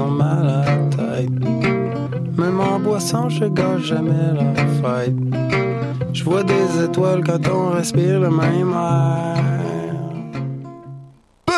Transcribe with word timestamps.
ont 0.00 0.10
mal 0.10 0.48
à. 0.48 0.82
Même 2.38 2.60
en 2.60 2.78
boisson, 2.78 3.28
je 3.28 3.44
gâche 3.44 3.82
jamais 3.82 4.32
la 4.34 4.54
fête. 4.80 5.14
Je 6.12 6.24
vois 6.24 6.42
des 6.42 6.84
étoiles 6.84 7.22
quand 7.24 7.46
on 7.48 7.70
respire 7.70 8.20
le 8.20 8.30
même 8.30 8.72
air 8.72 9.51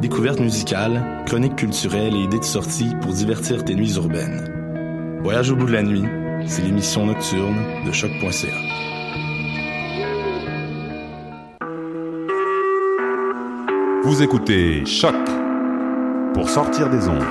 Découvertes 0.00 0.40
musicales, 0.40 1.24
chroniques 1.24 1.56
culturelles 1.56 2.14
et 2.14 2.24
idées 2.24 2.38
de 2.38 2.44
sortie 2.44 2.90
pour 3.00 3.12
divertir 3.14 3.64
tes 3.64 3.74
nuits 3.74 3.94
urbaines. 3.96 5.18
Voyage 5.22 5.50
au 5.50 5.56
bout 5.56 5.64
de 5.64 5.72
la 5.72 5.82
nuit, 5.82 6.04
c'est 6.46 6.62
l'émission 6.62 7.06
nocturne 7.06 7.56
de 7.86 7.92
choc.ca. 7.92 8.46
Vous 14.04 14.22
écoutez 14.22 14.84
Choc 14.84 15.14
pour 16.34 16.50
sortir 16.50 16.90
des 16.90 17.08
ondes. 17.08 17.24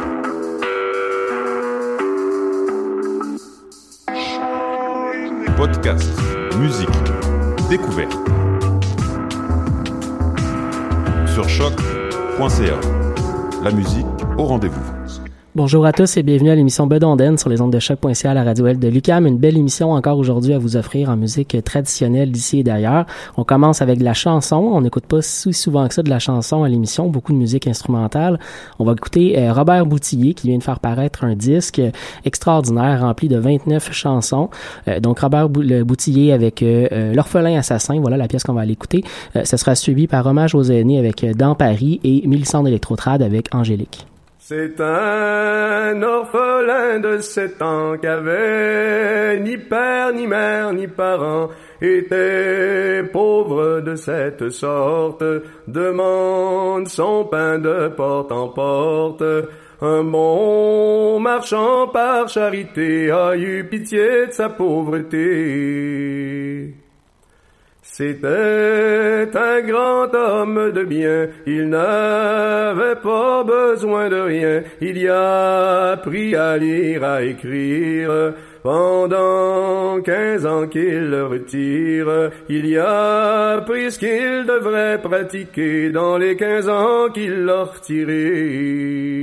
Podcast, 5.56 6.12
musique, 6.60 6.90
découverte. 7.70 8.18
Sur 11.28 11.48
Choc 11.48 11.95
la 13.64 13.72
musique 13.72 14.06
au 14.38 14.44
rendez-vous. 14.44 14.95
Bonjour 15.56 15.86
à 15.86 15.94
tous 15.94 16.18
et 16.18 16.24
bienvenue 16.24 16.50
à 16.50 16.56
l'émission 16.56 16.86
Bedonden 16.86 17.38
sur 17.38 17.48
les 17.48 17.62
ondes 17.62 17.72
de 17.72 17.80
choc.ca 17.80 18.30
à 18.30 18.34
la 18.34 18.44
radio 18.44 18.68
L 18.68 18.78
de 18.78 18.90
Lucam. 18.90 19.26
Une 19.26 19.38
belle 19.38 19.58
émission 19.58 19.94
encore 19.94 20.18
aujourd'hui 20.18 20.54
à 20.54 20.58
vous 20.58 20.76
offrir 20.76 21.10
en 21.10 21.16
musique 21.16 21.56
traditionnelle 21.64 22.30
d'ici 22.30 22.60
et 22.60 22.64
d'ailleurs. 22.64 23.06
On 23.38 23.46
commence 23.46 23.82
avec 23.82 24.02
la 24.02 24.14
chanson. 24.14 24.58
On 24.58 24.82
n'écoute 24.82 25.06
pas 25.06 25.22
si 25.22 25.54
souvent 25.54 25.88
que 25.88 25.94
ça 25.94 26.04
de 26.04 26.10
la 26.10 26.20
chanson 26.20 26.64
à 26.64 26.68
l'émission, 26.68 27.08
beaucoup 27.08 27.32
de 27.32 27.38
musique 27.38 27.68
instrumentale. 27.68 28.38
On 28.80 28.84
va 28.84 28.92
écouter 28.92 29.40
euh, 29.40 29.54
Robert 29.54 29.86
Boutillier 29.86 30.34
qui 30.34 30.50
vient 30.50 30.58
de 30.58 30.64
faire 30.64 30.82
paraître 30.82 31.24
un 31.24 31.36
disque 31.38 31.82
extraordinaire 32.26 33.00
rempli 33.00 33.30
de 33.30 33.38
29 33.38 33.94
chansons. 33.94 34.50
Euh, 34.90 35.00
donc 35.00 35.22
Robert 35.22 35.48
Boutillier 35.48 36.34
avec 36.34 36.64
euh, 36.64 37.14
L'orphelin 37.14 37.58
assassin, 37.58 37.98
voilà 38.02 38.18
la 38.18 38.28
pièce 38.28 38.44
qu'on 38.44 38.56
va 38.56 38.62
aller 38.64 38.74
écouter. 38.74 39.06
ça 39.46 39.56
sera 39.56 39.74
suivi 39.76 40.08
par 40.08 40.26
Hommage 40.26 40.54
aux 40.54 40.64
aînés 40.64 41.00
avec 41.00 41.26
Dans 41.38 41.56
Paris 41.56 42.02
et 42.04 42.28
Mélissande 42.28 42.68
électrotrade 42.68 43.22
avec 43.22 43.56
Angélique. 43.56 44.06
C'est 44.48 44.80
un 44.80 46.04
orphelin 46.04 47.00
de 47.00 47.18
sept 47.18 47.60
ans 47.64 47.98
qu'avait 48.00 49.40
ni 49.40 49.58
père, 49.58 50.14
ni 50.14 50.28
mère, 50.28 50.72
ni 50.72 50.86
parents, 50.86 51.50
était 51.82 53.02
pauvre 53.12 53.82
de 53.82 53.96
cette 53.96 54.52
sorte, 54.52 55.24
demande 55.68 56.88
son 56.88 57.26
pain 57.26 57.58
de 57.58 57.88
porte 57.88 58.32
en 58.32 58.50
porte. 58.50 59.24
Un 59.82 60.04
bon 60.04 61.20
marchand 61.20 61.88
par 61.88 62.30
charité 62.30 63.10
a 63.10 63.36
eu 63.36 63.68
pitié 63.68 64.28
de 64.28 64.32
sa 64.32 64.50
pauvreté. 64.50 65.16
C'était 67.98 69.30
un 69.36 69.62
grand 69.62 70.14
homme 70.14 70.74
de 70.74 70.84
bien, 70.84 71.30
il 71.48 71.70
n'avait 71.70 72.98
pas 73.02 73.42
besoin 73.46 74.10
de 74.10 74.18
rien, 74.18 74.64
il 74.82 74.98
y 74.98 75.08
a 75.08 75.92
appris 75.92 76.36
à 76.36 76.58
lire, 76.58 77.06
à 77.06 77.24
écrire, 77.24 78.34
pendant 78.64 80.02
quinze 80.02 80.46
ans 80.46 80.68
qu'il 80.68 81.10
le 81.10 81.26
retire, 81.26 82.32
il 82.50 82.66
y 82.68 82.78
a 82.78 83.52
appris 83.52 83.94
ce 83.94 84.00
qu'il 84.00 84.46
devrait 84.46 85.02
pratiquer. 85.02 85.90
Dans 85.90 86.18
les 86.18 86.36
quinze 86.36 86.68
ans 86.68 87.08
qu'il 87.14 87.46
l'a 87.46 87.64
retiré. 87.64 89.16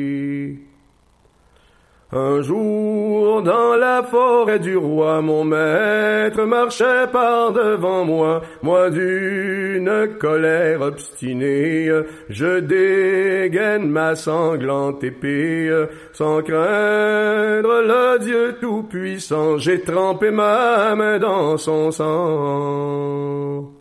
Un 2.15 2.43
jour, 2.43 3.41
dans 3.41 3.75
la 3.75 4.03
forêt 4.03 4.59
du 4.59 4.77
roi, 4.77 5.23
mon 5.23 5.45
maître 5.45 6.43
marchait 6.45 7.07
par 7.11 7.53
devant 7.53 8.05
moi, 8.05 8.43
moi 8.63 8.91
d'une 8.91 10.09
colère 10.21 10.83
obstinée, 10.83 11.91
je 12.29 12.61
dégaine 12.61 13.89
ma 13.89 14.15
sanglante 14.15 15.03
épée, 15.03 15.71
sans 16.13 16.43
craindre 16.43 17.81
le 17.81 18.19
Dieu 18.19 18.57
tout-puissant, 18.61 19.57
j'ai 19.57 19.81
trempé 19.81 20.31
ma 20.31 20.95
main 20.95 21.19
dans 21.19 21.57
son 21.57 21.91
sang. 21.91 23.73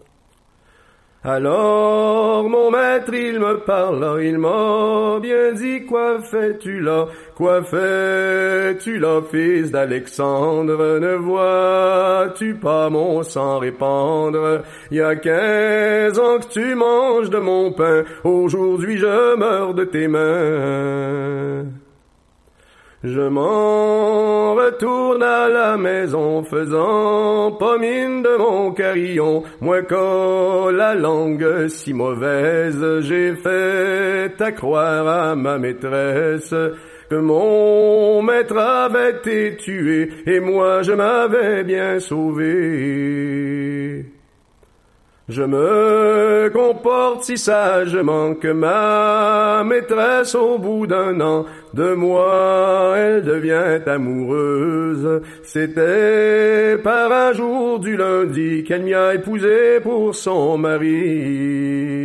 Alors 1.23 2.49
mon 2.49 2.71
maître 2.71 3.13
il 3.13 3.39
me 3.39 3.59
parla, 3.59 4.23
il 4.23 4.39
m'a 4.39 5.19
bien 5.21 5.51
dit 5.53 5.85
quoi 5.85 6.19
fais-tu 6.19 6.79
là, 6.79 7.05
quoi 7.35 7.61
fais-tu 7.61 8.97
là, 8.97 9.21
fils 9.29 9.69
d'Alexandre, 9.69 10.97
ne 10.99 11.13
vois-tu 11.17 12.55
pas 12.55 12.89
mon 12.89 13.21
sang 13.21 13.59
répandre, 13.59 14.63
il 14.89 14.97
y 14.97 15.01
a 15.01 15.15
quinze 15.15 16.17
ans 16.17 16.39
que 16.39 16.47
tu 16.47 16.73
manges 16.73 17.29
de 17.29 17.37
mon 17.37 17.71
pain, 17.71 18.03
aujourd'hui 18.23 18.97
je 18.97 19.35
meurs 19.35 19.75
de 19.75 19.83
tes 19.83 20.07
mains. 20.07 21.65
Je 23.03 23.21
m'en 23.21 24.53
retourne 24.53 25.23
à 25.23 25.49
la 25.49 25.75
maison 25.75 26.43
faisant 26.43 27.51
pas 27.53 27.79
mine 27.79 28.21
de 28.21 28.37
mon 28.37 28.71
carillon. 28.73 29.41
Moi 29.59 29.81
quand 29.81 30.69
la 30.69 30.93
langue 30.93 31.67
si 31.67 31.95
mauvaise, 31.95 32.99
j'ai 32.99 33.35
fait 33.35 34.39
à 34.39 34.51
croire 34.51 35.07
à 35.07 35.35
ma 35.35 35.57
maîtresse 35.57 36.53
que 37.09 37.15
mon 37.15 38.21
maître 38.21 38.57
avait 38.57 39.09
été 39.09 39.57
tué 39.57 40.09
et 40.27 40.39
moi 40.39 40.83
je 40.83 40.91
m'avais 40.91 41.63
bien 41.63 41.99
sauvé. 41.99 43.31
Je 45.27 45.43
me 45.43 46.49
comporte 46.53 47.23
si 47.23 47.37
sagement 47.37 48.35
que 48.35 48.49
ma 48.49 49.63
maîtresse 49.63 50.35
au 50.35 50.57
bout 50.57 50.85
d'un 50.87 51.21
an 51.21 51.45
de 51.73 51.93
moi 51.93 52.95
elle 52.97 53.23
devient 53.23 53.81
amoureuse. 53.85 55.21
C'était 55.43 56.77
par 56.83 57.11
un 57.11 57.33
jour 57.33 57.79
du 57.79 57.97
lundi 57.97 58.63
qu'elle 58.63 58.83
m'y 58.83 58.93
a 58.93 59.15
épousé 59.15 59.79
pour 59.81 60.15
son 60.15 60.57
mari. 60.57 62.01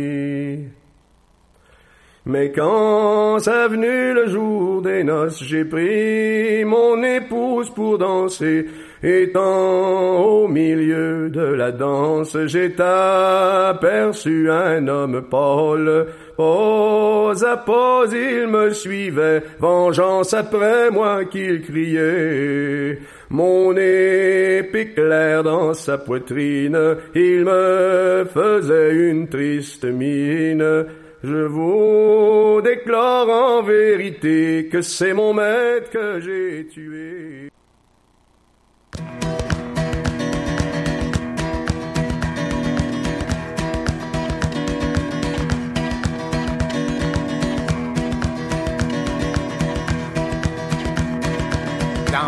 Mais 2.29 2.51
quand 2.51 3.39
ça 3.39 3.69
venu 3.69 4.13
le 4.13 4.27
jour 4.27 4.81
des 4.81 5.01
noces, 5.05 5.41
j'ai 5.41 5.63
pris 5.63 6.65
mon 6.65 7.01
épouse 7.01 7.69
pour 7.69 7.97
danser. 7.97 8.65
Étant 9.01 10.17
au 10.25 10.47
milieu 10.49 11.29
de 11.29 11.39
la 11.39 11.71
danse, 11.71 12.35
j'ai 12.47 12.75
aperçu 12.79 14.51
un 14.51 14.85
homme 14.89 15.21
pâle. 15.29 16.07
Pause 16.37 17.43
à 17.43 17.57
pause, 17.57 18.13
il 18.13 18.45
me 18.45 18.71
suivait, 18.71 19.41
vengeance 19.59 20.35
après 20.35 20.91
moi 20.91 21.25
qu'il 21.25 21.63
criait. 21.63 22.99
Mon 23.31 23.71
épée 23.71 24.93
claire 24.95 25.41
dans 25.41 25.73
sa 25.73 25.97
poitrine, 25.97 26.77
il 27.15 27.43
me 27.43 28.23
faisait 28.31 28.93
une 28.93 29.27
triste 29.27 29.85
mine. 29.85 30.85
Je 31.23 31.43
vous 31.47 32.61
déclare 32.63 33.27
en 33.27 33.63
vérité 33.63 34.69
que 34.71 34.83
c'est 34.83 35.13
mon 35.13 35.33
maître 35.33 35.89
que 35.89 36.19
j'ai 36.19 36.67
tué. 36.67 37.49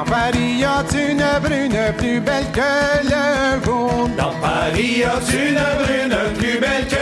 Paris, 0.09 0.57
y 0.59 0.63
a 0.65 0.83
une 0.91 1.23
brune 1.43 1.77
plus 1.97 2.19
belle 2.19 2.45
que 2.51 2.71
le 3.03 3.63
jour. 3.63 4.09
Dans 4.17 4.33
Paris, 4.41 4.97
y 4.97 5.03
a 5.03 5.19
une 5.31 5.61
brune 5.83 6.17
plus 6.37 6.59
belle 6.59 6.87
que 6.87 6.95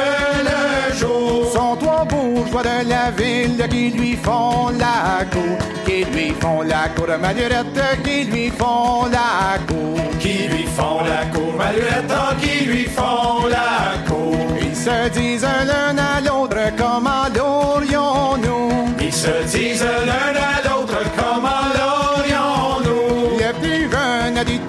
le 0.49 0.95
jour? 0.95 1.49
Sont 1.53 1.75
trois 1.77 2.03
bourgeois 2.05 2.63
de 2.63 2.89
la 2.89 3.11
ville 3.11 3.65
qui 3.69 3.91
lui 3.91 4.15
font 4.17 4.69
la 4.77 5.23
cour. 5.31 5.57
Qui 5.85 6.03
lui 6.03 6.33
font 6.39 6.61
la 6.63 6.89
cour, 6.95 7.07
Malurette, 7.21 7.81
qui 8.03 8.25
lui 8.25 8.49
font 8.49 9.05
la 9.05 9.57
cour. 9.67 9.99
Qui 10.19 10.47
lui 10.49 10.65
font 10.65 10.99
la 11.05 11.25
cour, 11.33 11.53
Malurette, 11.57 12.13
qui 12.41 12.65
lui 12.65 12.85
font 12.85 13.47
la 13.49 13.97
cour. 14.07 14.35
Ils 14.61 14.75
se 14.75 15.09
disent 15.09 15.47
l'un 15.65 15.97
à 15.97 16.19
l'autre 16.21 16.57
comment 16.77 17.27
l'aurions-nous. 17.33 18.95
Ils 18.99 19.13
se 19.13 19.43
disent 19.45 19.85
l'un 20.05 20.35
à 20.35 20.61
l'autre 20.67 20.76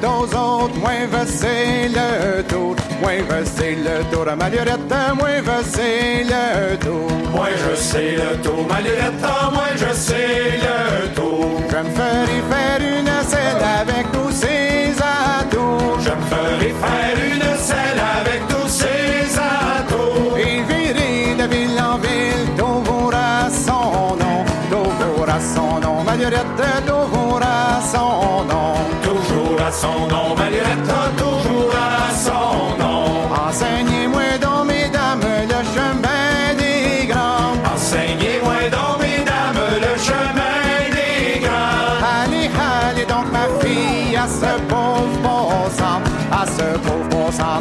aux 0.05 0.25
autres, 0.25 0.77
moi 0.81 0.93
je 1.13 1.27
sais 1.31 1.89
le 1.89 2.43
tour. 2.43 2.77
Moi 3.01 3.13
je 3.29 3.45
sais 3.45 3.77
le 3.77 4.05
tour, 4.11 4.27
Malurette, 4.37 4.95
moi 5.19 5.29
je 5.47 5.65
sais 5.71 6.25
le 6.25 6.77
tour. 6.77 7.11
Moi 7.33 7.49
je 7.57 7.75
sais 7.77 8.17
le 8.17 8.37
tour, 8.43 8.67
Malurette, 8.69 9.23
moi 9.53 9.69
je 9.77 9.93
sais 9.95 10.59
le 10.67 11.15
tour. 11.15 11.47
Je 11.71 11.77
me 11.77 11.91
ferai 11.91 12.39
faire 12.51 12.81
une 12.81 13.29
selle 13.29 13.65
avec 13.81 14.13
tous 14.13 14.33
ces 14.33 14.95
atouts. 15.01 16.01
Je 16.01 16.11
me 16.11 16.25
ferai 16.31 16.75
faire 16.83 17.17
une 17.33 17.57
selle 17.59 18.03
avec 18.21 18.41
tous 18.49 18.69
ces 18.69 19.39
atouts. 19.39 20.37
Et 20.37 20.63
virer 20.63 21.35
de 21.41 21.47
ville 21.55 21.81
en 21.81 21.99
ville, 21.99 22.47
toujours 22.57 23.13
à 23.15 23.49
son 23.51 24.17
nom, 24.17 24.45
toujours 24.71 25.29
à 25.29 25.41
son 25.41 25.81
nom, 25.81 26.03
Malurette, 26.05 26.87
toujours 26.87 27.41
à 27.43 27.81
son 27.93 28.45
nom. 28.45 28.75
À 29.69 29.71
son 29.71 30.07
nom, 30.09 30.35
Malurette, 30.35 30.89
toujours 31.19 31.75
à 31.77 32.11
son 32.15 32.79
nom. 32.83 33.05
Enseignez-moi 33.49 34.39
donc, 34.41 34.65
mesdames, 34.67 35.21
le 35.23 35.61
chemin 35.75 36.55
des 36.57 37.07
grands. 37.07 37.53
Enseignez-moi 37.75 38.71
donc, 38.73 39.03
mesdames, 39.03 39.61
le 39.85 39.95
chemin 40.01 40.89
des 40.97 41.41
grands. 41.41 42.01
Allez, 42.23 42.49
allez 42.89 43.05
donc, 43.05 43.31
ma 43.31 43.47
fille, 43.61 44.17
à 44.17 44.27
ce 44.27 44.59
pauvre 44.71 45.19
bon 45.23 45.51
sang, 45.77 46.01
à 46.33 46.47
ce 46.47 46.79
pauvre 46.79 47.09
bon 47.11 47.31
sang, 47.31 47.61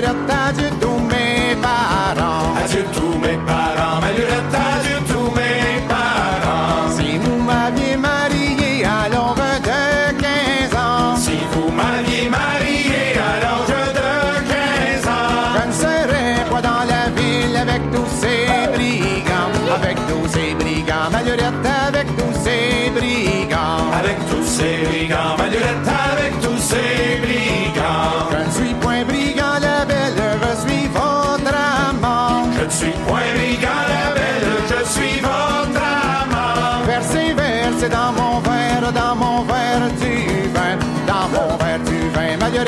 parents, 0.00 0.30
Malurette, 0.30 0.39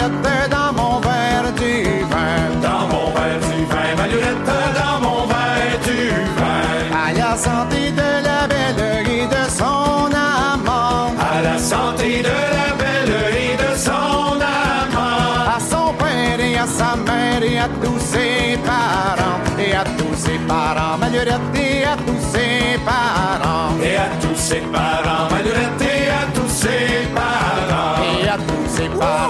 vin, 0.02 0.08
Malurette, 0.08 0.50
dans 0.50 0.72
mon 0.72 1.00
verre 1.00 1.52
du 1.56 2.04
vin. 2.04 2.60
Dans 2.62 2.86
mon 2.88 3.10
verre 3.12 3.40
du 3.40 3.64
vin, 3.64 3.96
Malurette, 3.96 4.50
dans 4.74 5.00
mon 5.00 5.26
verre 5.26 5.78
du 5.84 6.08
vin. 6.38 7.06
À 7.06 7.12
la 7.12 7.36
santé 7.36 7.90
de 7.92 8.24
la 8.24 8.46
belle 8.48 9.08
et 9.08 9.26
de 9.26 9.50
son 9.50 10.10
amant, 10.12 11.14
À 11.18 11.42
la 11.42 11.58
santé 11.58 12.22
de 12.22 12.28
la 12.28 12.74
belle 12.80 13.14
et 13.36 13.56
de 13.56 13.76
son 13.78 14.38
amant. 14.40 15.56
à 15.56 15.60
son 15.60 15.92
père 15.94 16.40
et 16.40 16.56
à 16.56 16.66
sa 16.66 16.96
mère 16.96 17.42
et 17.42 17.58
à 17.58 17.68
tous 17.82 18.00
ses 18.00 18.58
parents, 18.64 19.40
et 19.58 19.74
à 19.74 19.84
tous 19.84 20.16
ses 20.16 20.38
parents, 20.48 20.98
Malurette 20.98 21.40
et 21.54 21.84
à 21.84 21.96
tous 21.96 22.22
ses 22.32 22.78
parents. 22.84 23.74
Et 23.82 23.96
à 23.96 24.08
tous 24.20 24.36
ses 24.36 24.60
parents, 24.72 25.01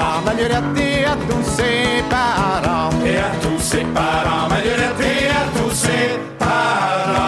parents, 0.03 1.05
à 1.05 1.17
tous 1.29 1.45
ses 1.57 2.03
parents. 2.09 2.91
Et 3.05 3.17
à 3.17 3.31
tous 3.43 3.61
ses 3.61 3.85
parents, 3.85 4.49
et 4.61 5.27
à 5.41 5.45
tous 5.57 5.75
ses 5.75 6.09
parents. 6.39 7.23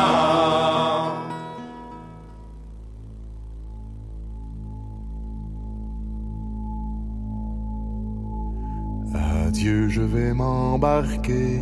Adieu, 9.47 9.88
je 9.88 10.02
vais 10.02 10.33
m'embarquer. 10.33 11.61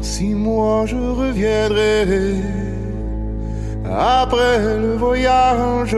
six 0.00 0.34
mois 0.34 0.84
je 0.86 0.96
reviendrai. 0.96 2.36
Après 3.84 4.78
le 4.78 4.94
voyage, 4.96 5.94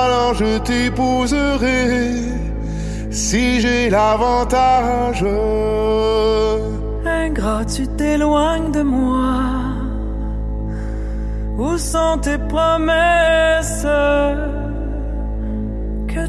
alors 0.00 0.34
je 0.34 0.58
t'épouserai 0.58 1.88
si 3.10 3.60
j'ai 3.60 3.90
l'avantage. 3.90 5.24
Ingrat, 7.04 7.64
tu 7.64 7.86
t'éloignes 7.88 8.70
de 8.72 8.82
moi? 8.82 9.42
Où 11.58 11.76
sont 11.78 12.18
tes 12.22 12.38
promesses? 12.38 13.86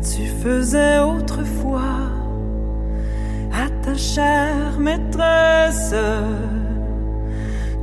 Tu 0.05 0.27
faisais 0.27 0.99
autrefois 0.99 2.03
à 3.51 3.69
ta 3.83 3.95
chère 3.95 4.77
maîtresse? 4.79 5.95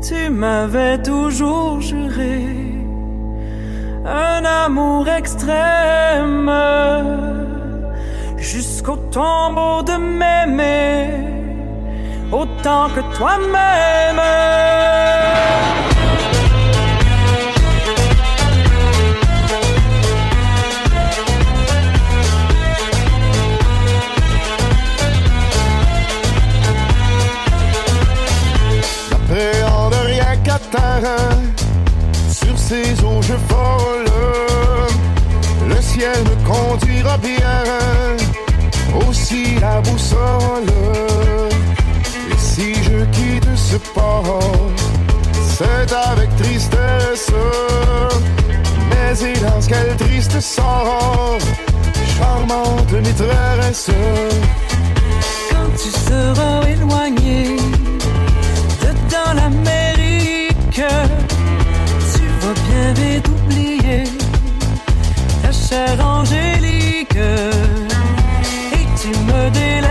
Tu 0.07 0.31
m'avais 0.31 0.99
toujours 1.03 1.81
juré 1.81 2.45
un 4.05 4.45
amour 4.45 5.09
extrême 5.09 6.51
jusqu'au 8.37 8.97
tombeau 9.11 9.83
de 9.83 9.97
m'aimer 9.97 11.11
autant 12.33 12.89
que 12.95 13.17
toi-même. 13.17 14.23
Sur 32.31 32.59
ces 32.59 32.93
eaux 33.05 33.21
je 33.23 33.35
vole. 33.35 34.11
Le 35.69 35.81
ciel 35.81 36.17
me 36.25 36.37
conduira 36.49 37.17
bien, 37.19 38.17
aussi 39.07 39.57
la 39.61 39.81
boussole. 39.81 40.73
Et 42.31 42.39
si 42.39 42.75
je 42.75 43.05
quitte 43.17 43.57
ce 43.57 43.77
port, 43.95 44.71
c'est 45.57 45.93
avec 45.93 46.35
tristesse. 46.37 47.31
Mais 48.91 49.21
hélas, 49.21 49.67
quel 49.69 49.97
triste 49.97 50.41
sort, 50.41 51.39
charmante 52.17 52.93
maîtresse. 52.93 53.91
Quand 55.51 55.71
tu 55.77 55.91
seras 55.91 56.67
éloigné 56.67 57.57
dans 59.11 59.35
tu 60.75 60.81
vas 62.41 62.55
bien 62.69 62.93
vite 62.95 63.29
oublier 63.29 64.05
ta 65.43 65.53
chère 65.53 66.07
Angélique. 66.07 67.17
Et 68.73 68.87
tu 69.01 69.09
me 69.09 69.51
délaisseras 69.51 69.82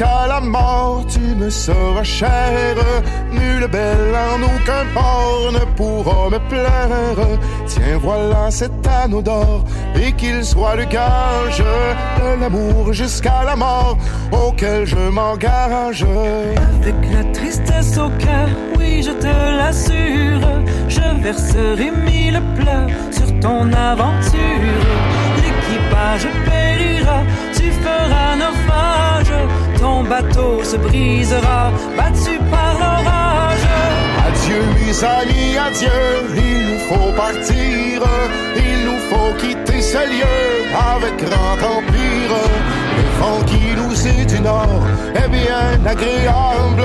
jusqu'à 0.00 0.26
la 0.28 0.40
mort, 0.40 1.04
tu 1.08 1.20
me 1.20 1.50
seras 1.50 2.02
cher. 2.02 2.74
Nulle 3.32 3.68
belle 3.68 4.16
en 4.16 4.42
aucun 4.42 4.84
port 4.94 5.52
ne 5.52 5.64
pourra 5.76 6.30
me 6.30 6.38
plaire. 6.48 7.38
Tiens, 7.66 7.98
voilà 8.00 8.50
cet 8.50 8.86
anneau 8.86 9.22
d'or, 9.22 9.64
et 9.94 10.12
qu'il 10.12 10.44
soit 10.44 10.76
le 10.76 10.84
gage 10.84 11.58
de 11.58 12.40
l'amour 12.40 12.92
jusqu'à 12.92 13.42
la 13.44 13.56
mort 13.56 13.98
auquel 14.32 14.86
je 14.86 14.96
m'engage. 14.96 16.06
Avec 16.80 16.96
la 17.12 17.24
tristesse 17.32 17.98
au 17.98 18.08
cœur, 18.24 18.48
oui, 18.78 19.02
je 19.02 19.12
te 19.12 19.34
l'assure. 19.58 20.48
Je 20.88 21.22
verserai 21.22 21.90
mille 21.90 22.40
pleurs 22.56 22.88
sur 23.10 23.28
ton 23.40 23.70
aventure. 23.72 24.86
L'équipage 25.42 26.26
périra. 26.46 27.20
Ton 29.80 30.04
bateau 30.04 30.62
se 30.62 30.76
brisera, 30.76 31.72
battu 31.96 32.38
par 32.50 32.74
l'orage. 32.80 33.66
Adieu 34.26 34.62
mes 34.76 35.04
adieu, 35.56 35.88
il 36.36 36.66
nous 36.68 36.78
faut 36.88 37.12
partir, 37.16 38.02
il 38.56 38.84
nous 38.84 39.00
faut 39.08 39.32
quitter 39.38 39.80
ce 39.80 40.02
lieu 40.14 40.66
avec 40.94 41.16
grand 41.24 41.56
empire. 41.76 42.36
Le 42.96 43.04
vent 43.18 43.42
qui 43.46 43.62
nous 43.74 44.06
est 44.06 44.26
du 44.26 44.40
nord 44.40 44.82
est 45.14 45.28
bien 45.28 45.80
agréable, 45.86 46.84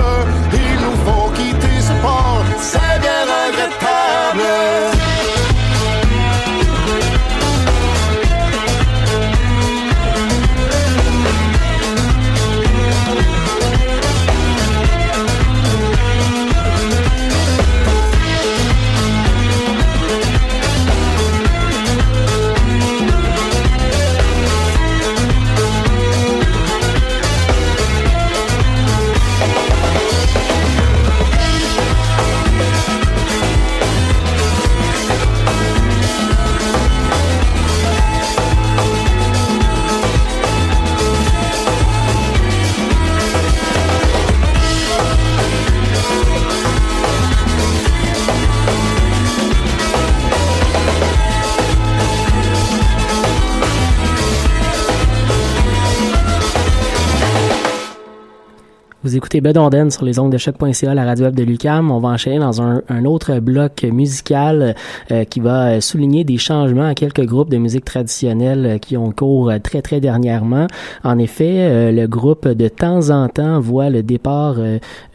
Écoutez 59.16 59.40
Bedonden 59.40 59.92
sur 59.92 60.04
les 60.04 60.20
ondes 60.20 60.34
de 60.34 60.38
choc.ca, 60.38 60.94
la 60.94 61.06
radio 61.06 61.28
web 61.28 61.36
de 61.36 61.44
Lucam. 61.44 61.90
On 61.90 62.00
va 62.00 62.10
enchaîner 62.10 62.38
dans 62.38 62.62
un, 62.62 62.82
un 62.90 63.06
autre 63.06 63.40
bloc 63.40 63.84
musical 63.84 64.76
euh, 65.10 65.24
qui 65.24 65.40
va 65.40 65.70
euh, 65.70 65.80
souligner 65.80 66.26
des 66.26 66.38
changements 66.38 66.88
à 66.88 66.96
quelques 66.96 67.24
groupes 67.24 67.50
de 67.50 67.56
musique 67.56 67.86
traditionnelle 67.86 68.66
euh, 68.66 68.78
qui 68.78 68.98
ont 68.98 69.12
cours 69.12 69.52
euh, 69.52 69.60
très 69.60 69.82
très 69.82 70.02
dernièrement. 70.02 70.68
En 71.06 71.18
effet, 71.18 71.60
euh, 71.60 71.92
le 71.94 72.08
groupe 72.08 72.46
de 72.46 72.68
temps 72.68 73.10
en 73.10 73.30
temps 73.30 73.62
voit 73.62 73.90
le 73.90 74.04
départ 74.04 74.58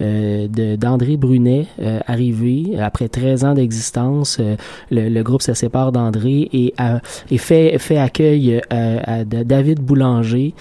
euh, 0.01 0.49
d'André 0.79 1.19
Brunet 1.19 1.67
arriver 2.07 2.79
après 2.81 3.09
13 3.09 3.45
ans 3.45 3.55
d'existence. 3.55 4.41
Le, 4.91 5.11
le 5.11 5.23
groupe 5.23 5.43
se 5.43 5.53
sépare 5.53 5.93
d'André 5.93 6.49
et, 6.53 6.75
et 7.31 7.39
fait 7.39 7.77
fait 7.79 7.99
accueil 7.99 8.63
à 8.71 9.25
de 9.25 9.43
David 9.43 9.81
Boulanger 9.81 10.55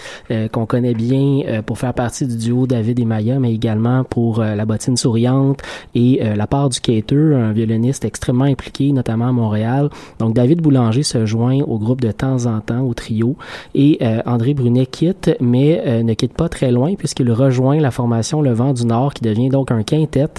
qu'on 0.52 0.66
connaît 0.66 0.94
bien 0.94 1.62
pour 1.66 1.78
faire 1.78 1.94
partie 1.94 2.26
du 2.28 2.36
duo 2.36 2.68
David 2.68 3.00
et 3.00 3.06
Maya 3.06 3.29
Mais 3.38 3.54
également 3.54 4.04
pour 4.04 4.40
la 4.40 4.66
bottine 4.66 4.98
souriante 4.98 5.62
et 5.94 6.22
la 6.36 6.48
part 6.48 6.70
du 6.70 6.80
Cater, 6.80 7.36
un 7.36 7.52
violoniste 7.52 8.06
extrêmement 8.06 8.46
impliqué, 8.46 8.92
notamment 8.92 9.28
à 9.28 9.32
Montréal. 9.32 9.90
Donc 10.20 10.34
David 10.34 10.62
Boulanger 10.62 11.04
se 11.04 11.26
joint 11.26 11.60
au 11.68 11.78
groupe 11.78 12.02
de 12.02 12.12
temps 12.12 12.46
en 12.46 12.62
temps, 12.62 12.82
au 12.82 12.94
trio, 12.94 13.36
et 13.76 14.00
André 14.26 14.54
Brunet 14.54 14.86
quitte, 14.86 15.36
mais 15.40 16.02
ne 16.04 16.14
quitte 16.14 16.34
pas 16.34 16.50
très 16.50 16.72
loin 16.72 16.96
puisqu'il 16.96 17.32
rejoint 17.32 17.80
la 17.80 17.92
formation 17.92 18.42
Le 18.42 18.54
Vent 18.54 18.74
du 18.74 18.86
Nord, 18.86 19.14
qui 19.14 19.24
devient 19.24 19.50
donc 19.50 19.72
un 19.72 19.84
quintet. 19.84 20.30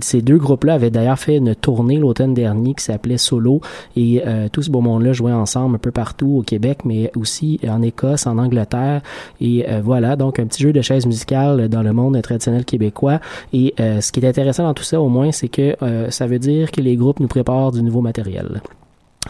ces 0.00 0.22
deux 0.22 0.38
groupes-là 0.38 0.74
avaient 0.74 0.90
d'ailleurs 0.90 1.18
fait 1.18 1.36
une 1.36 1.54
tournée 1.54 1.98
l'automne 1.98 2.34
dernier 2.34 2.74
qui 2.74 2.84
s'appelait 2.84 3.18
Solo, 3.18 3.60
et 3.96 4.22
tout 4.52 4.62
ce 4.62 4.70
beau 4.70 4.80
monde-là 4.80 5.12
jouait 5.12 5.32
ensemble 5.32 5.76
un 5.76 5.78
peu 5.78 5.90
partout 5.90 6.38
au 6.38 6.42
Québec, 6.42 6.78
mais 6.84 7.10
aussi 7.16 7.58
en 7.68 7.82
Écosse, 7.82 8.26
en 8.26 8.38
Angleterre. 8.38 9.02
Et 9.40 9.68
euh, 9.68 9.80
voilà, 9.82 10.16
donc 10.16 10.38
un 10.38 10.46
petit 10.46 10.62
jeu 10.62 10.72
de 10.72 10.80
chaise 10.80 11.06
musicale 11.06 11.68
dans 11.68 11.82
le 11.82 11.92
monde 11.92 12.05
traditionnel 12.22 12.64
québécois. 12.64 13.20
Et 13.52 13.74
euh, 13.80 14.00
ce 14.00 14.12
qui 14.12 14.20
est 14.20 14.28
intéressant 14.28 14.64
dans 14.64 14.74
tout 14.74 14.82
ça, 14.82 15.00
au 15.00 15.08
moins, 15.08 15.32
c'est 15.32 15.48
que 15.48 15.76
euh, 15.82 16.10
ça 16.10 16.26
veut 16.26 16.38
dire 16.38 16.70
que 16.70 16.80
les 16.80 16.96
groupes 16.96 17.20
nous 17.20 17.28
préparent 17.28 17.72
du 17.72 17.82
nouveau 17.82 18.00
matériel. 18.00 18.60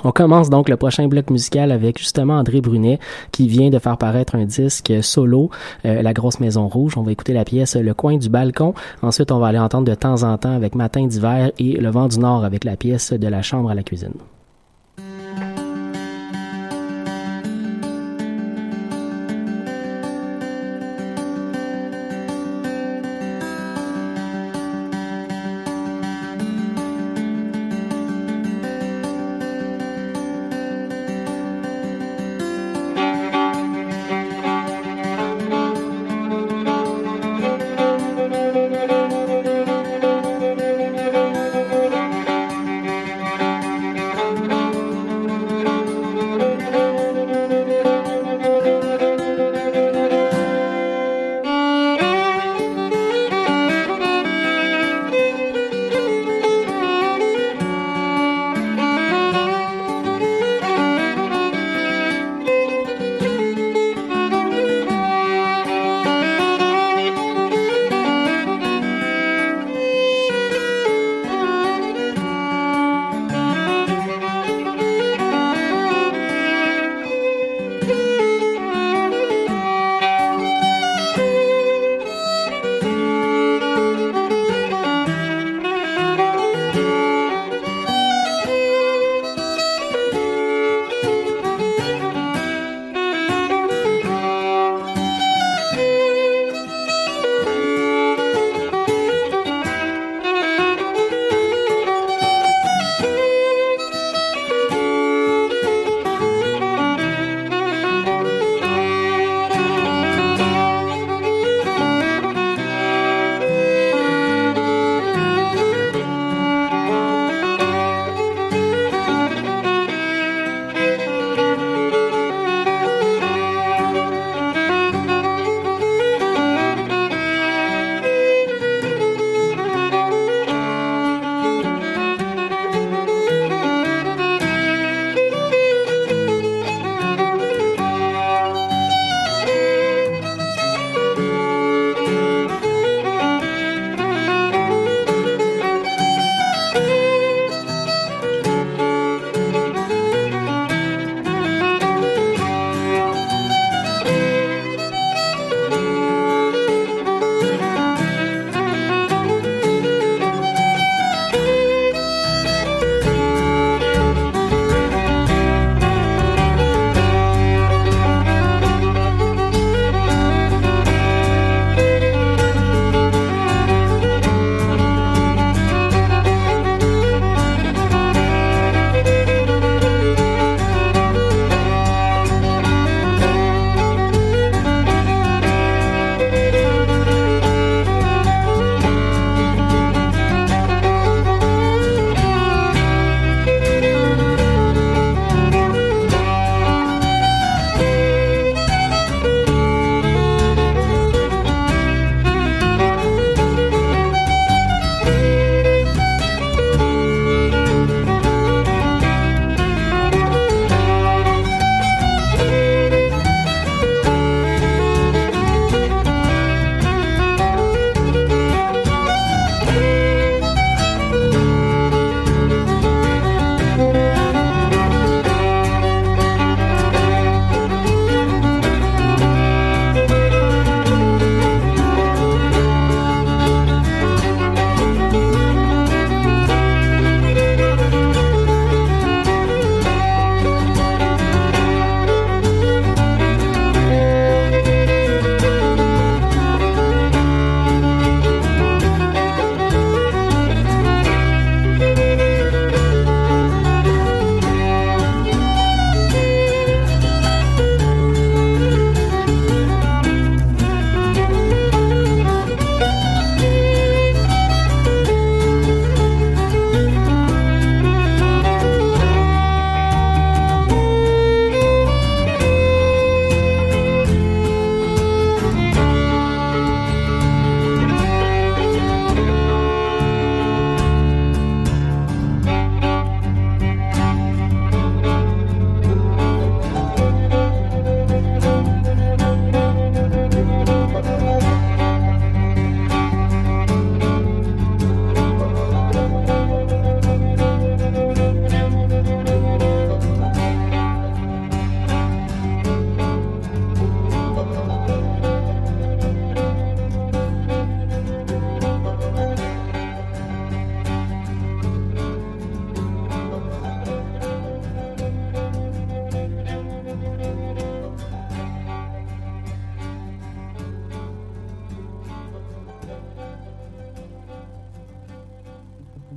On 0.04 0.12
commence 0.12 0.50
donc 0.50 0.68
le 0.68 0.76
prochain 0.76 1.09
bloc 1.09 1.30
musical 1.30 1.73
avec 1.73 1.99
justement 1.99 2.35
André 2.35 2.61
Brunet 2.61 2.99
qui 3.33 3.49
vient 3.49 3.71
de 3.71 3.78
faire 3.78 3.97
paraître 3.97 4.35
un 4.35 4.45
disque 4.45 4.92
solo, 5.00 5.49
La 5.85 6.12
Grosse 6.12 6.38
Maison 6.38 6.68
Rouge. 6.68 6.99
On 6.99 7.02
va 7.02 7.12
écouter 7.12 7.33
la 7.33 7.47
pièce 7.47 7.76
Le 7.76 7.95
Coin 7.95 8.18
du 8.18 8.28
Balcon. 8.28 8.75
Ensuite, 9.00 9.33
on 9.33 9.38
va 9.38 9.47
aller 9.47 9.59
entendre 9.59 9.88
de 9.88 9.95
temps 9.95 10.23
en 10.23 10.37
temps 10.37 10.54
avec 10.54 10.75
Matin 10.75 11.06
d'hiver 11.06 11.50
et 11.59 11.80
Le 11.80 11.90
Vent 11.90 12.09
du 12.09 12.18
Nord 12.18 12.45
avec 12.45 12.64
la 12.64 12.76
pièce 12.76 13.14
de 13.14 13.26
la 13.26 13.40
Chambre 13.40 13.71
à 13.71 13.75
la 13.75 13.83
cuisine. 13.83 14.12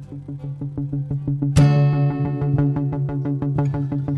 Thank 0.10 0.30
you. 3.94 4.09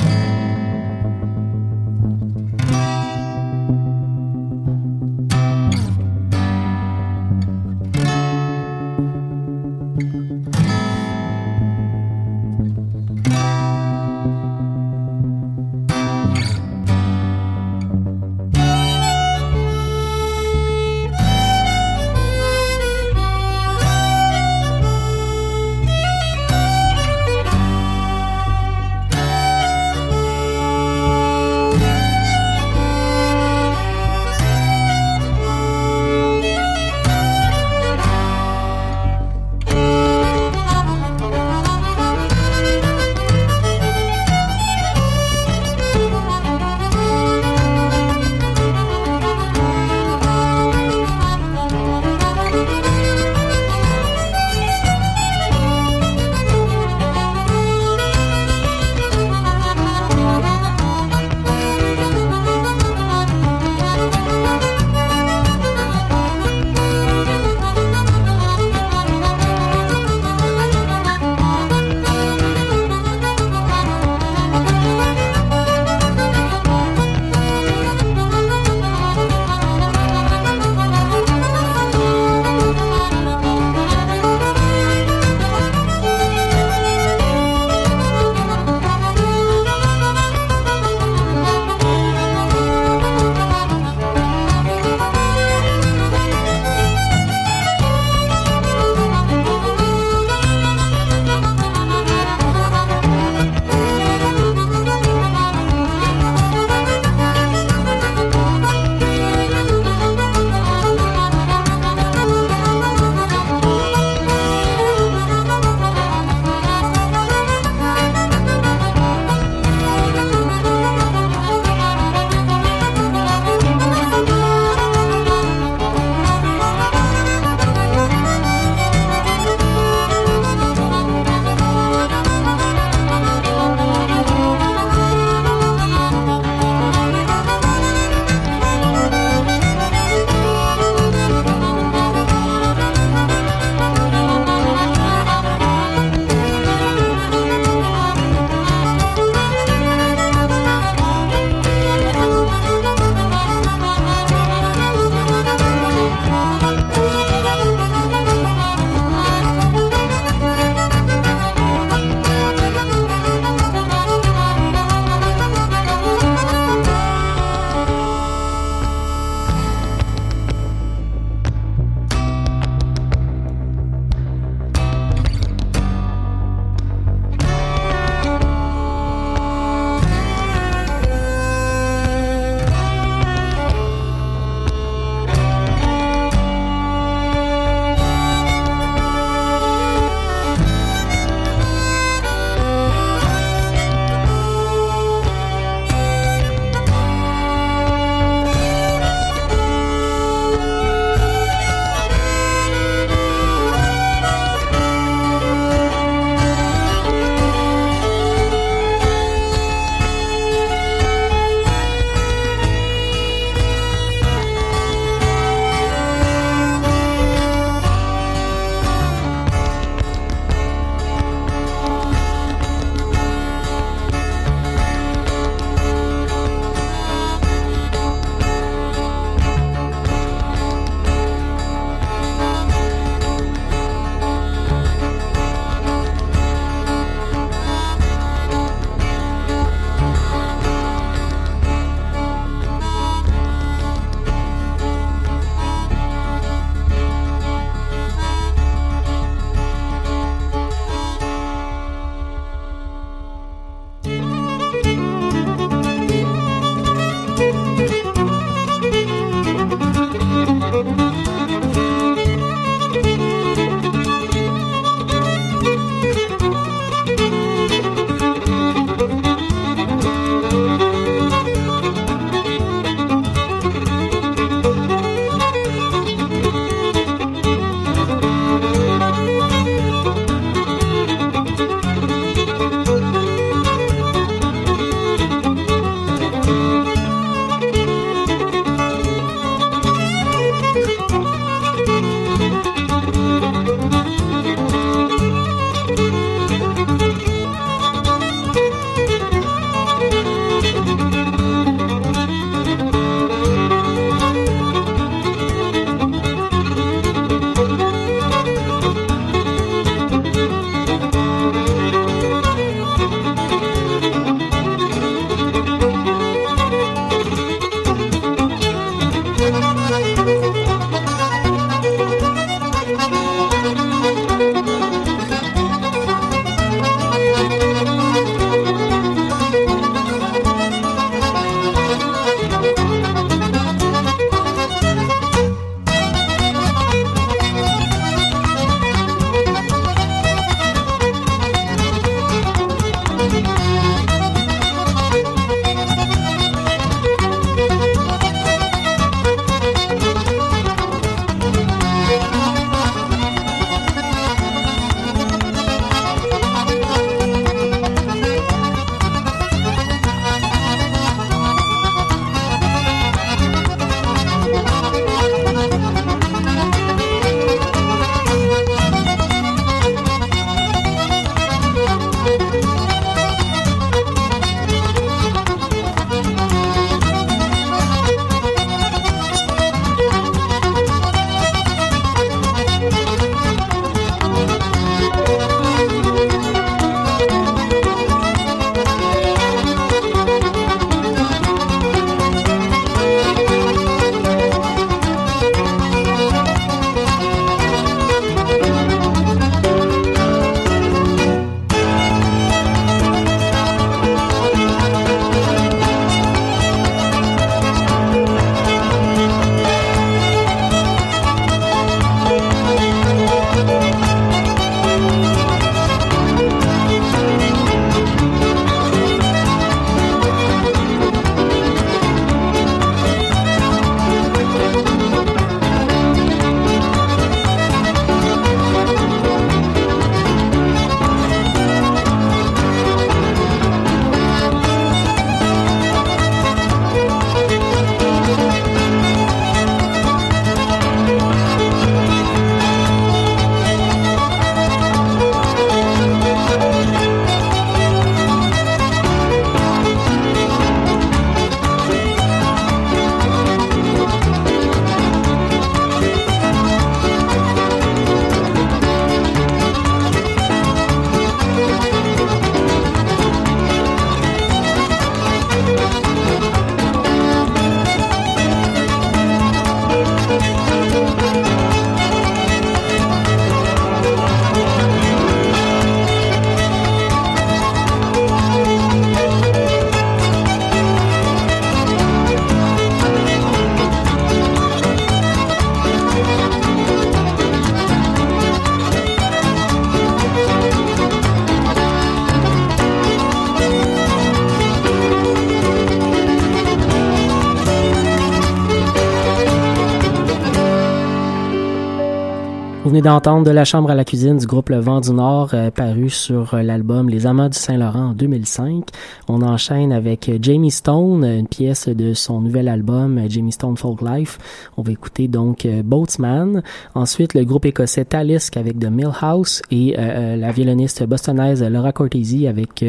D'entendre 503.01 503.45
De 503.45 503.51
la 503.51 503.65
chambre 503.65 503.89
à 503.89 503.95
la 503.95 504.05
cuisine 504.05 504.37
du 504.37 504.45
groupe 504.45 504.69
Le 504.69 504.79
Vent 504.79 505.01
du 505.01 505.11
Nord, 505.11 505.49
euh, 505.53 505.71
paru 505.71 506.09
sur 506.09 506.53
euh, 506.53 506.61
l'album 506.61 507.09
Les 507.09 507.25
Amants 507.25 507.49
du 507.49 507.57
Saint-Laurent 507.57 508.09
en 508.09 508.13
2005. 508.13 508.89
On 509.27 509.41
enchaîne 509.41 509.91
avec 509.91 510.29
euh, 510.29 510.37
Jamie 510.39 510.69
Stone, 510.69 511.23
une 511.23 511.47
pièce 511.47 511.87
de 511.87 512.13
son 512.13 512.41
nouvel 512.41 512.67
album 512.67 513.19
Jamie 513.27 513.51
Stone 513.51 513.75
Folk 513.75 514.01
Life. 514.01 514.37
On 514.77 514.83
va 514.83 514.91
écouter 514.91 515.27
donc 515.27 515.67
Boatsman. 515.83 516.61
Ensuite, 516.93 517.33
le 517.33 517.43
groupe 517.43 517.65
écossais 517.65 518.05
Talisk 518.05 518.57
avec 518.57 518.77
The 518.77 518.89
Millhouse 518.91 519.61
et 519.71 519.95
la 519.95 520.51
violoniste 520.51 521.03
bostonaise 521.03 521.63
Laura 521.63 521.91
Cortese 521.91 522.45
avec, 522.47 522.85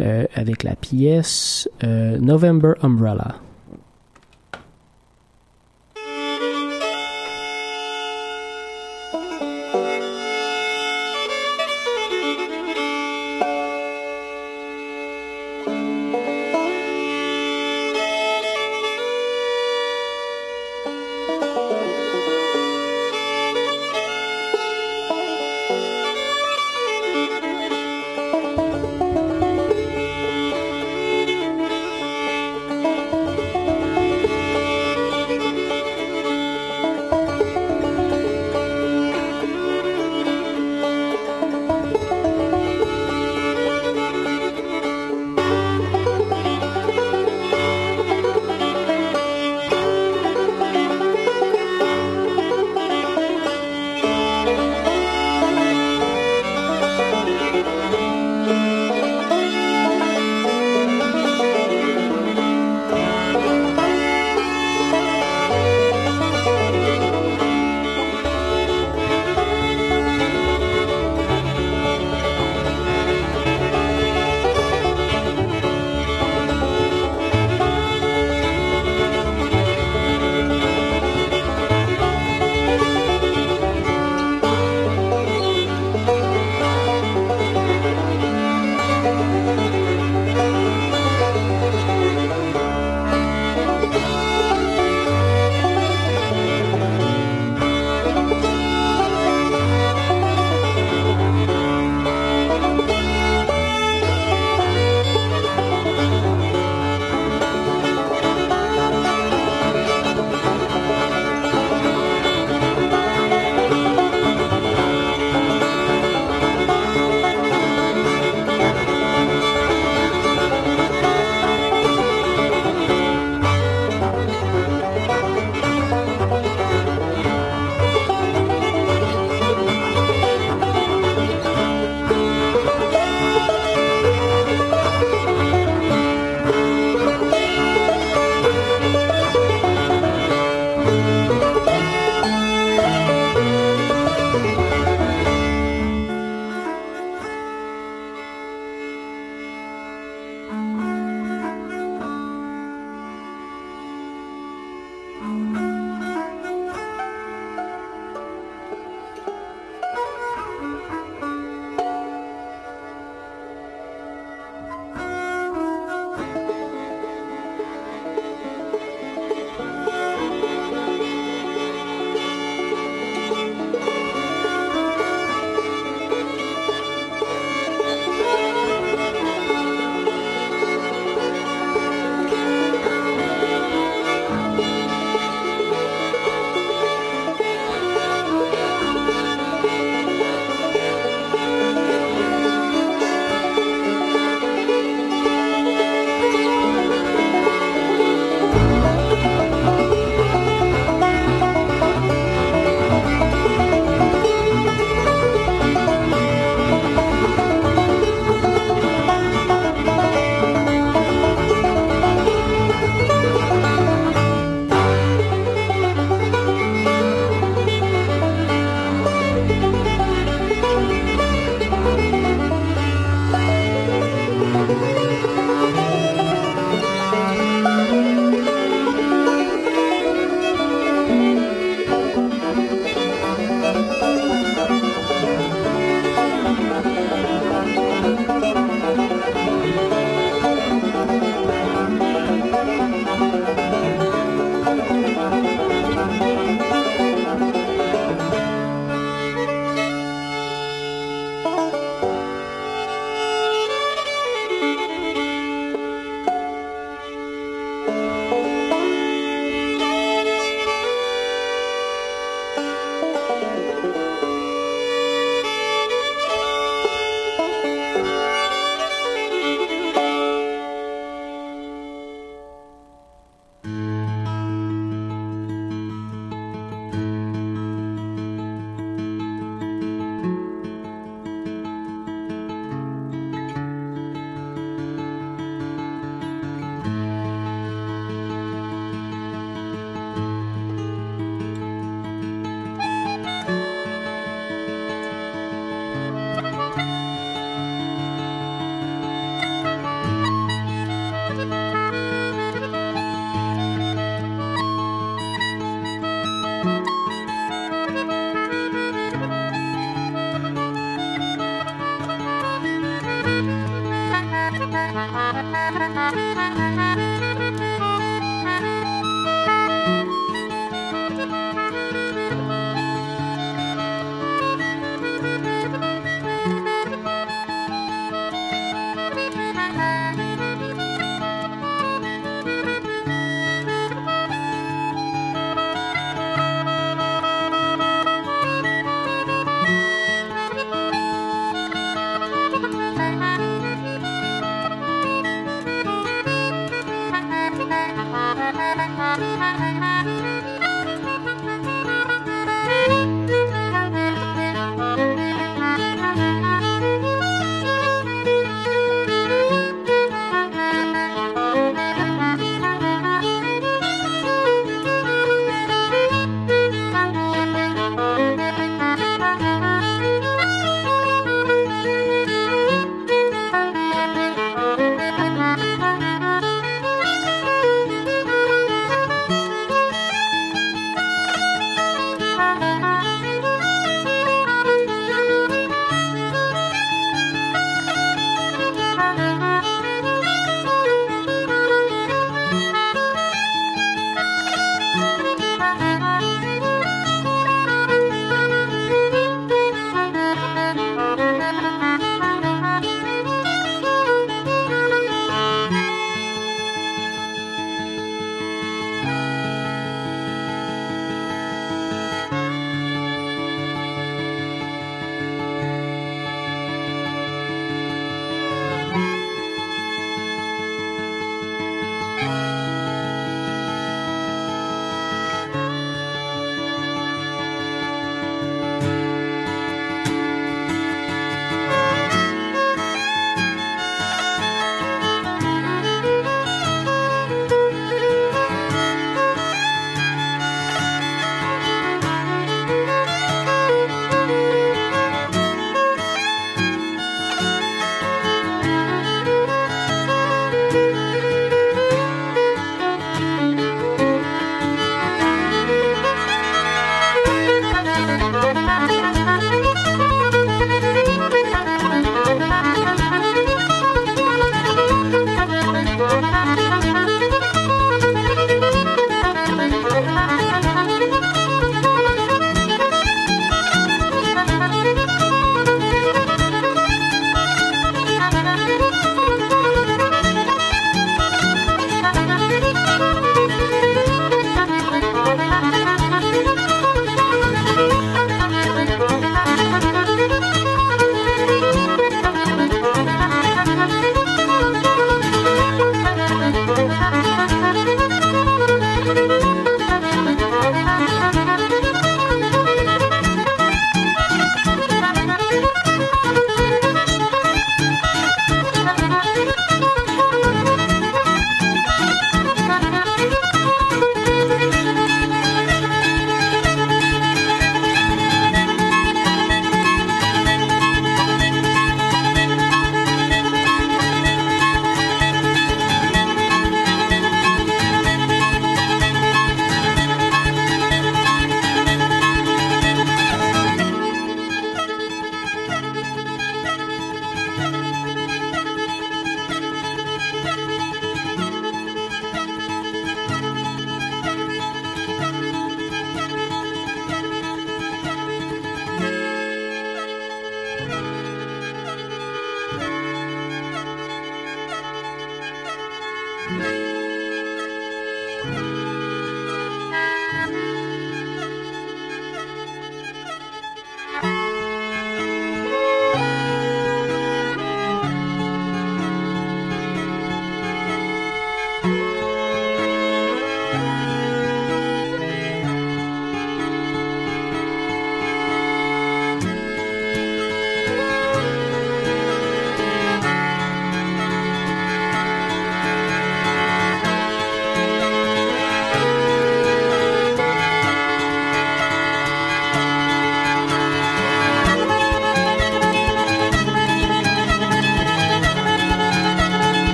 avec 0.00 0.62
la 0.64 0.76
pièce 0.76 1.68
November 1.82 2.72
Umbrella. 2.82 3.36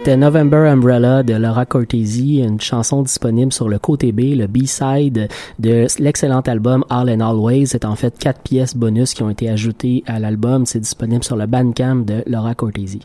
C'était 0.00 0.16
November 0.16 0.66
Umbrella 0.66 1.22
de 1.22 1.34
Laura 1.34 1.66
Cortese, 1.66 2.20
une 2.20 2.58
chanson 2.58 3.02
disponible 3.02 3.52
sur 3.52 3.68
le 3.68 3.78
côté 3.78 4.12
B, 4.12 4.34
le 4.34 4.46
B-side 4.46 5.28
de 5.58 5.86
l'excellent 5.98 6.40
album 6.40 6.86
All 6.88 7.10
and 7.10 7.20
Always. 7.20 7.66
C'est 7.66 7.84
en 7.84 7.96
fait 7.96 8.18
quatre 8.18 8.40
pièces 8.40 8.74
bonus 8.74 9.12
qui 9.12 9.22
ont 9.22 9.28
été 9.28 9.50
ajoutées 9.50 10.02
à 10.06 10.18
l'album. 10.18 10.64
C'est 10.64 10.80
disponible 10.80 11.22
sur 11.22 11.36
le 11.36 11.44
Bandcamp 11.44 11.96
de 11.96 12.22
Laura 12.26 12.54
Cortese. 12.54 13.00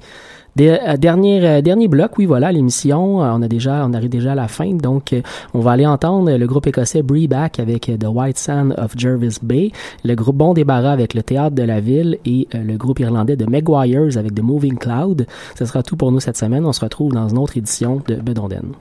Euh, 0.59 0.95
dernier, 0.97 1.45
euh, 1.45 1.61
dernier 1.61 1.89
bloc, 1.89 2.17
oui, 2.17 2.25
voilà, 2.25 2.51
l'émission. 2.51 3.21
Euh, 3.21 3.31
on 3.33 3.41
a 3.41 3.47
déjà, 3.47 3.85
on 3.85 3.93
arrive 3.93 4.09
déjà 4.09 4.31
à 4.31 4.35
la 4.35 4.47
fin. 4.47 4.73
Donc, 4.73 5.13
on 5.53 5.59
va 5.59 5.71
aller 5.71 5.85
entendre 5.85 6.31
le 6.31 6.47
groupe 6.47 6.67
écossais 6.67 7.03
Back 7.03 7.59
avec 7.59 7.91
The 7.99 8.07
White 8.07 8.37
Sand 8.37 8.73
of 8.77 8.93
Jervis 8.97 9.37
Bay, 9.41 9.71
le 10.03 10.15
groupe 10.15 10.37
Bon 10.37 10.53
Débarras 10.53 10.91
avec 10.91 11.13
le 11.13 11.23
Théâtre 11.23 11.55
de 11.55 11.63
la 11.63 11.79
Ville 11.81 12.17
et 12.25 12.47
le 12.53 12.77
groupe 12.77 12.99
irlandais 12.99 13.35
de 13.35 13.45
Maguires 13.45 14.17
avec 14.17 14.33
The 14.33 14.41
Moving 14.41 14.77
Cloud. 14.77 15.27
Ce 15.57 15.65
sera 15.65 15.83
tout 15.83 15.97
pour 15.97 16.11
nous 16.11 16.19
cette 16.19 16.37
semaine. 16.37 16.65
On 16.65 16.73
se 16.73 16.81
retrouve 16.81 17.13
dans 17.13 17.27
une 17.27 17.37
autre 17.37 17.57
édition 17.57 18.01
de 18.07 18.15
Bedonden. 18.15 18.73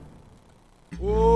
nem 1.01 1.34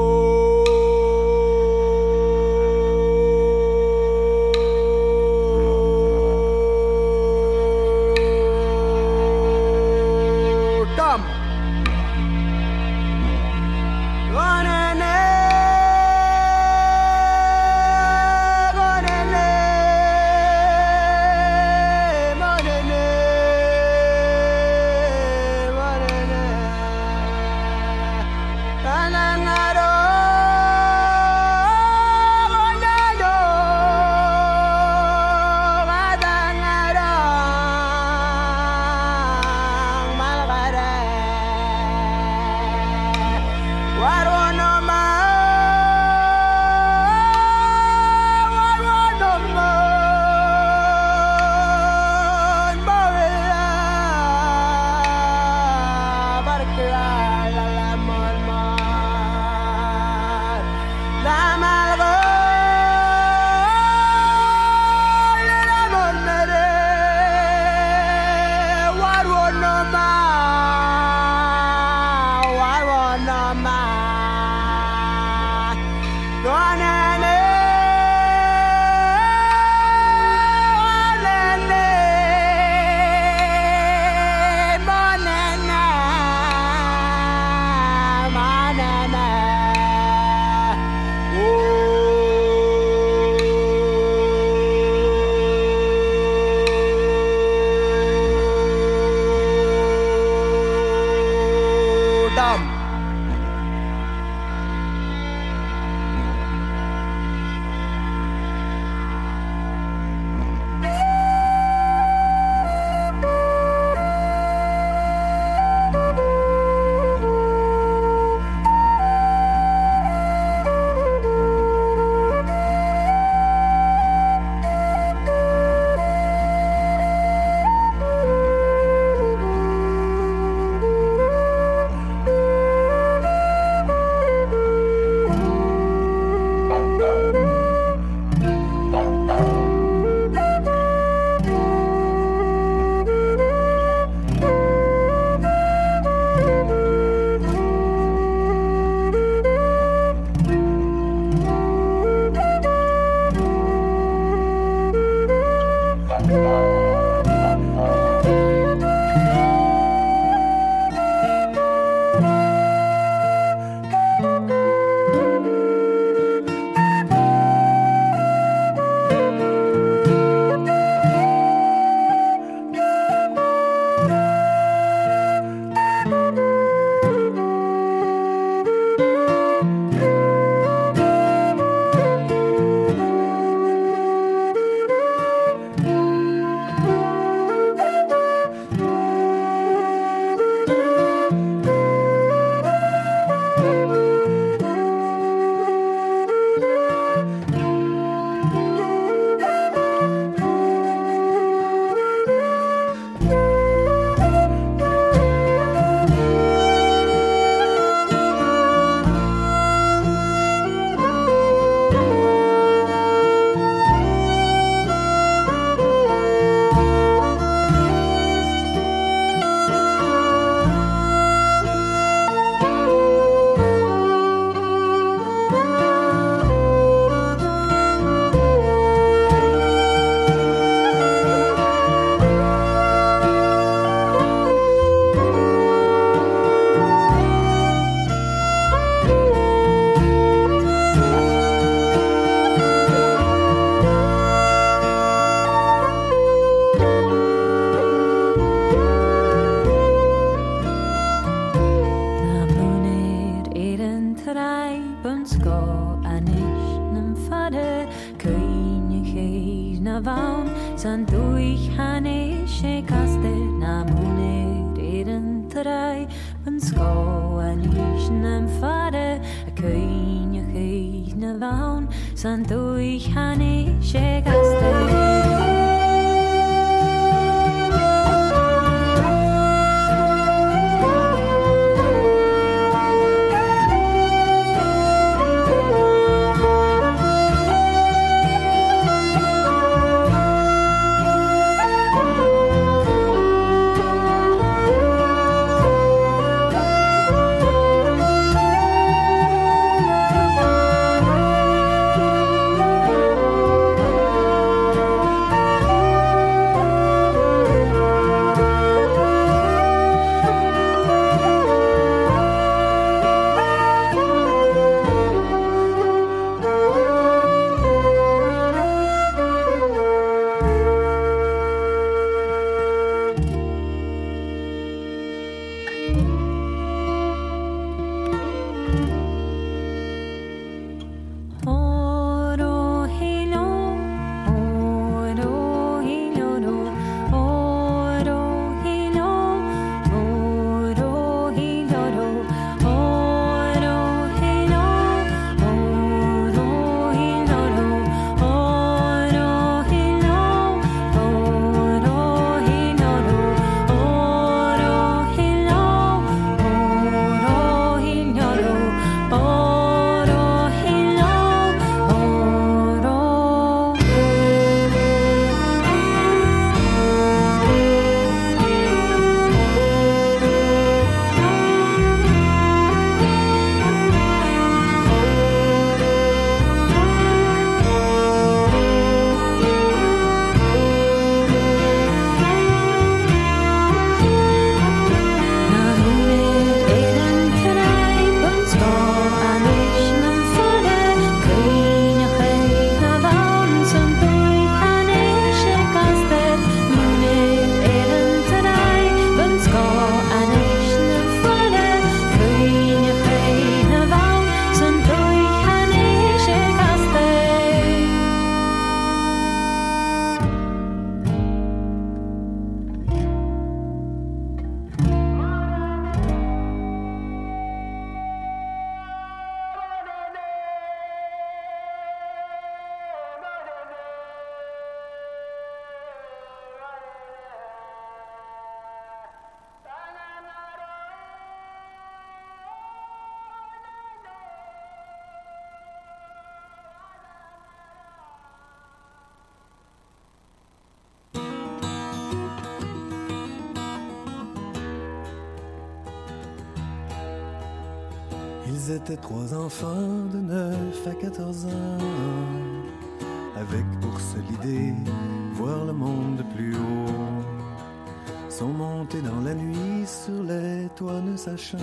sur 459.86 460.24
les 460.24 460.68
toits 460.76 461.02
ne 461.02 461.16
sachant 461.16 461.58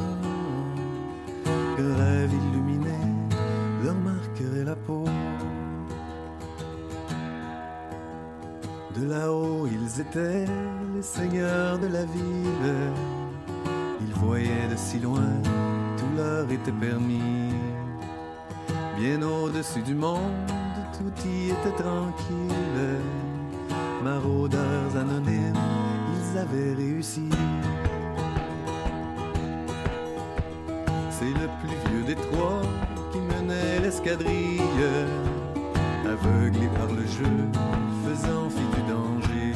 que 1.76 1.82
rêve 1.82 2.32
illuminé 2.32 2.98
leur 3.84 3.94
marquerait 3.94 4.64
la 4.64 4.76
peau. 4.76 5.04
De 8.96 9.08
là-haut, 9.08 9.66
ils 9.66 10.00
étaient 10.00 10.46
les 10.94 11.02
seigneurs 11.02 11.78
de 11.78 11.86
la 11.86 12.04
ville. 12.04 12.74
Ils 14.00 14.14
voyaient 14.14 14.68
de 14.70 14.76
si 14.76 14.98
loin 14.98 15.32
leur 16.16 16.50
était 16.50 16.72
permis. 16.72 17.52
Bien 18.98 19.20
au-dessus 19.22 19.82
du 19.82 19.94
monde, 19.94 20.50
tout 20.96 21.28
y 21.28 21.50
était 21.50 21.82
tranquille. 21.82 23.00
Maraudeurs 24.02 24.96
anonymes, 24.96 25.54
ils 26.14 26.38
avaient 26.38 26.74
réussi. 26.74 27.28
C'est 31.18 31.24
le 31.24 31.48
plus 31.60 31.76
vieux 31.88 32.04
des 32.04 32.14
trois 32.14 32.60
qui 33.10 33.18
menait 33.18 33.80
l'escadrille, 33.80 34.60
aveuglé 36.04 36.68
par 36.76 36.88
le 36.88 37.06
jeu, 37.06 37.36
faisant 38.04 38.50
fi 38.50 38.64
du 38.76 38.82
danger. 38.92 39.54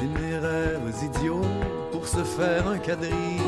Téméraires 0.00 0.80
idiots 1.04 1.50
pour 1.92 2.06
se 2.06 2.24
faire 2.24 2.66
un 2.68 2.78
quadrille 2.78 3.42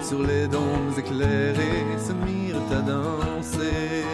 sur 0.00 0.22
les 0.22 0.46
dômes 0.46 0.92
éclairés 0.96 1.84
se 1.98 2.12
mirent 2.12 2.62
à 2.70 2.80
danser. 2.82 4.04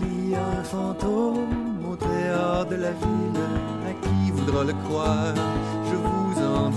Il 0.00 0.30
y 0.30 0.34
a 0.36 0.46
un 0.60 0.62
fantôme 0.62 1.84
au 1.90 1.96
théâtre 1.96 2.70
de 2.70 2.76
la 2.76 2.92
ville, 2.92 3.42
à 3.88 3.92
qui 4.04 4.30
voudra 4.30 4.62
le 4.62 4.74
croire, 4.84 5.34
en. 6.46 6.70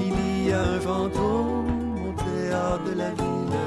Il 0.00 0.46
y 0.46 0.52
a 0.52 0.60
un 0.60 0.80
fantôme 0.80 1.96
au 2.08 2.12
théâtre 2.12 2.84
de 2.84 2.98
la 2.98 3.10
ville. 3.10 3.58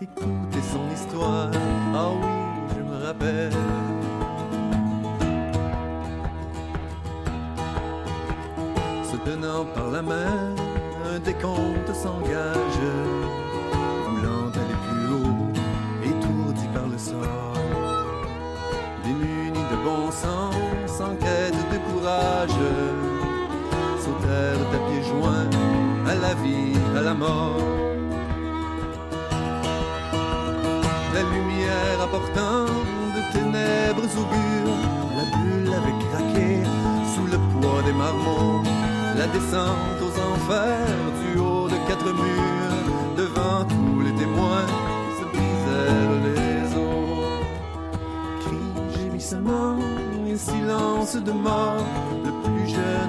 Écoutez 0.00 0.62
son 0.72 0.92
histoire, 0.92 1.50
ah 1.94 2.10
oui, 2.20 2.76
je 2.76 2.82
me 2.82 3.04
rappelle. 3.04 3.52
tenant 9.24 9.64
par 9.74 9.90
la 9.90 10.02
main, 10.02 10.54
un 11.10 11.18
décompte 11.18 11.94
s'engage, 11.94 12.80
voulant 14.08 14.50
aller 14.62 14.78
plus 14.86 15.06
haut, 15.14 15.48
étourdi 16.04 16.66
par 16.74 16.86
le 16.86 16.98
sort. 16.98 17.54
Démunis 19.04 19.66
de 19.72 19.76
bon 19.82 20.10
sens, 20.10 20.54
sans 20.86 21.14
quête 21.16 21.56
de 21.72 21.78
courage, 21.88 22.50
à 24.24 24.78
pieds 24.88 25.02
joints 25.02 25.50
à 26.06 26.14
la 26.14 26.34
vie, 26.34 26.76
à 26.96 27.02
la 27.02 27.14
mort. 27.14 27.58
La 31.14 31.22
lumière 31.22 31.98
apportant 32.02 32.66
de 33.16 33.20
ténèbres 33.32 34.08
augures, 34.22 34.80
la 35.16 35.24
bulle 35.36 35.72
avait 35.72 35.98
craqué 36.06 36.62
sous 37.14 37.26
le 37.26 37.38
poids 37.52 37.82
des 37.82 37.92
marmots 37.92 38.62
La 39.16 39.26
descente 39.26 40.00
aux 40.06 40.16
enfers 40.32 41.06
du 41.20 41.38
haut 41.38 41.68
de 41.68 41.76
quatre 41.88 42.12
murs, 42.12 43.16
devant 43.16 43.64
tous 43.64 44.00
les 44.00 44.14
témoins, 44.14 44.66
se 45.18 45.24
brisèrent 45.32 46.16
les 46.26 46.76
os. 46.76 47.44
Cris, 48.40 49.00
gémissements 49.00 49.78
et 50.26 50.36
silence 50.36 51.14
de 51.14 51.32
mort, 51.32 51.86
le 52.24 52.32
plus 52.42 52.68
jeune 52.68 53.03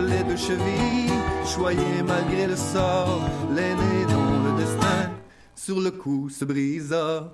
les 0.00 0.24
de 0.24 0.36
cheville, 0.36 1.12
choyé 1.44 2.02
malgré 2.06 2.46
le 2.46 2.56
sort, 2.56 3.20
l'aîné 3.54 4.04
dont 4.10 4.50
le 4.50 4.58
destin 4.58 5.10
sur 5.54 5.80
le 5.80 5.90
coup 5.90 6.28
se 6.28 6.44
brisa. 6.44 7.32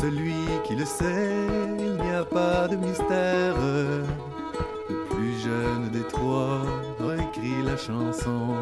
Celui 0.00 0.34
qui 0.64 0.74
le 0.74 0.84
sait, 0.84 1.46
il 1.78 1.94
n'y 2.02 2.10
a 2.10 2.24
pas 2.24 2.66
de 2.66 2.76
mystère. 2.76 3.54
Le 4.88 5.04
plus 5.10 5.38
jeune 5.38 5.90
des 5.90 6.02
trois 6.08 6.62
écrit 7.14 7.62
la 7.64 7.76
chanson. 7.76 8.56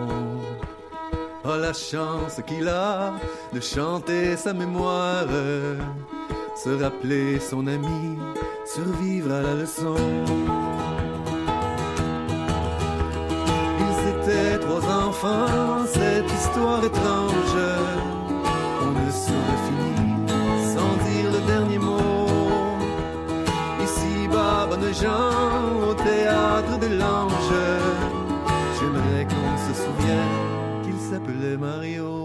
Oh 1.44 1.56
la 1.56 1.72
chance 1.72 2.40
qu'il 2.46 2.68
a 2.68 3.14
de 3.54 3.60
chanter 3.60 4.36
sa 4.36 4.52
mémoire, 4.52 5.26
se 6.56 6.70
rappeler 6.82 7.38
son 7.40 7.66
ami, 7.66 8.18
survivre 8.66 9.32
à 9.32 9.42
la 9.42 9.54
leçon. 9.54 10.75
Enfants, 15.16 15.86
cette 15.86 16.30
histoire 16.32 16.84
étrange, 16.84 17.58
on 18.82 18.90
ne 19.00 19.10
saurait 19.10 19.62
finir 19.68 20.28
sans 20.74 20.92
dire 21.08 21.30
le 21.32 21.46
dernier 21.46 21.78
mot. 21.78 22.68
Ici, 23.82 24.28
bas, 24.28 24.66
bonne 24.68 24.92
gens, 24.92 25.90
au 25.90 25.94
théâtre 25.94 26.78
de 26.78 26.98
l'ange, 26.98 27.54
j'aimerais 28.78 29.24
qu'on 29.24 29.56
se 29.66 29.72
souvienne 29.82 30.82
qu'il 30.84 30.98
s'appelait 30.98 31.56
Mario. 31.56 32.15